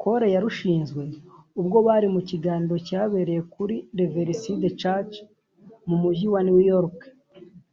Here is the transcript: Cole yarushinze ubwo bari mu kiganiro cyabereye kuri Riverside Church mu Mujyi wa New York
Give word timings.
Cole 0.00 0.26
yarushinze 0.34 0.92
ubwo 1.60 1.78
bari 1.86 2.08
mu 2.14 2.20
kiganiro 2.28 2.76
cyabereye 2.88 3.42
kuri 3.54 3.74
Riverside 3.98 4.68
Church 4.80 5.14
mu 5.88 5.96
Mujyi 6.02 6.26
wa 6.34 6.40
New 6.46 6.60
York 6.72 6.98